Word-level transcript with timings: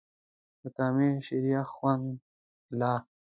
د 0.61 0.63
کامې 0.77 1.09
شریخ 1.27 1.65
خوند 1.75 2.07
لا 2.79 2.93